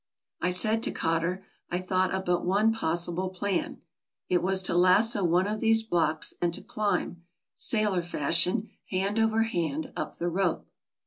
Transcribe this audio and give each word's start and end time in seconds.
I 0.41 0.49
said 0.49 0.81
to 0.81 0.91
Cotter, 0.91 1.45
I 1.69 1.77
thought 1.77 2.11
of 2.11 2.25
but 2.25 2.43
one 2.43 2.73
possible 2.73 3.29
plan: 3.29 3.81
it 4.29 4.41
was 4.41 4.63
to 4.63 4.73
lasso 4.75 5.23
one 5.23 5.45
of 5.45 5.59
these 5.59 5.83
blocks, 5.83 6.33
and 6.41 6.51
to 6.55 6.63
climb, 6.63 7.21
sailor 7.53 8.01
fashion, 8.01 8.71
hand 8.89 9.19
over 9.19 9.43
hand, 9.43 9.93
up 9.95 10.15
the 10.17 10.27
rope. 10.29 10.65